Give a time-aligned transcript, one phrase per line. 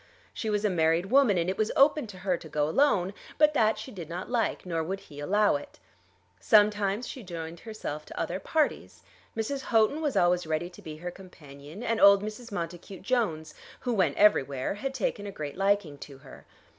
[0.33, 3.53] She was a married woman, and it was open to her to go alone; but
[3.53, 5.77] that she did not like, nor would he allow it.
[6.39, 9.03] Sometimes she joined herself to other parties.
[9.37, 9.65] Mrs.
[9.65, 12.51] Houghton was always ready to be her companion, and old Mrs.
[12.51, 16.47] Montacute Jones, who went everywhere, had taken a great liking to her.